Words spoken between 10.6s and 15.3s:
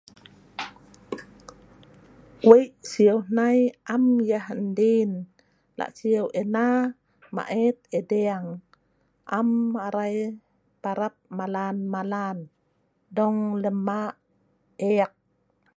parap malan-malan dong lem ma' ek